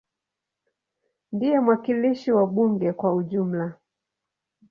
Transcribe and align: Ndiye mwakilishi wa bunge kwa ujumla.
Ndiye 1.33 1.57
mwakilishi 1.65 2.29
wa 2.37 2.45
bunge 2.53 2.89
kwa 2.99 3.09
ujumla. 3.19 3.67